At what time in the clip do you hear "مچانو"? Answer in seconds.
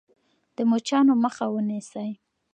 0.69-1.13